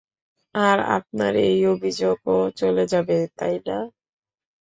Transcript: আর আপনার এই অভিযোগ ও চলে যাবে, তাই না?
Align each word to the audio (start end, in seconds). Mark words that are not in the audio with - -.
আর 0.55 0.77
আপনার 0.97 1.33
এই 1.47 1.59
অভিযোগ 1.67 2.17
ও 2.27 2.49
চলে 2.59 2.83
যাবে, 2.87 3.17
তাই 3.37 3.55
না? 3.67 3.77